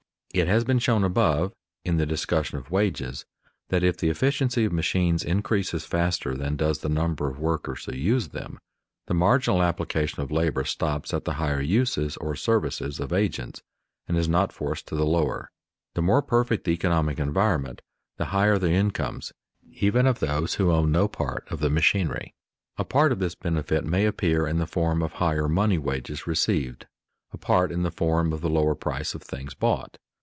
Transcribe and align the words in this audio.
_It 0.39 0.47
has 0.47 0.63
been 0.63 0.79
shown 0.79 1.03
above, 1.03 1.51
in 1.83 1.97
the 1.97 2.05
discussion 2.05 2.57
of 2.57 2.71
wages, 2.71 3.25
that 3.67 3.83
if 3.83 3.97
the 3.97 4.07
efficiency 4.07 4.63
of 4.63 4.71
machines 4.71 5.25
increases 5.25 5.83
faster 5.85 6.37
than 6.37 6.55
does 6.55 6.79
the 6.79 6.87
number 6.87 7.29
of 7.29 7.37
workers 7.37 7.83
who 7.83 7.93
use 7.97 8.29
them, 8.29 8.57
the 9.07 9.13
marginal 9.13 9.61
application 9.61 10.21
of 10.23 10.31
labor 10.31 10.63
stops 10.63 11.13
at 11.13 11.25
the 11.25 11.33
higher 11.33 11.59
uses 11.59 12.15
or 12.15 12.33
services 12.37 12.97
of 13.01 13.11
agents 13.11 13.61
and 14.07 14.15
is 14.17 14.29
not 14.29 14.53
forced 14.53 14.87
to 14.87 14.95
the 14.95 15.05
lower. 15.05 15.51
The 15.95 16.01
more 16.01 16.21
perfect 16.21 16.63
the 16.63 16.71
economic 16.71 17.19
environment, 17.19 17.81
the 18.15 18.27
higher 18.27 18.57
the 18.57 18.71
incomes 18.71 19.33
even 19.73 20.07
of 20.07 20.19
those 20.21 20.53
who 20.53 20.71
own 20.71 20.93
no 20.93 21.09
part 21.09 21.45
of 21.51 21.59
the 21.59 21.69
machinery. 21.69 22.33
A 22.77 22.85
part 22.85 23.11
of 23.11 23.19
this 23.19 23.35
benefit 23.35 23.83
may 23.83 24.05
appear 24.05 24.47
in 24.47 24.59
the 24.59 24.65
form 24.65 25.03
of 25.03 25.11
higher 25.15 25.49
money 25.49 25.77
wages 25.77 26.25
received, 26.25 26.85
a 27.33 27.37
part 27.37 27.69
in 27.69 27.83
the 27.83 27.91
form 27.91 28.31
of 28.31 28.39
the 28.39 28.49
lower 28.49 28.75
price 28.75 29.13
of 29.13 29.21
things 29.23 29.53
bought. 29.53 29.97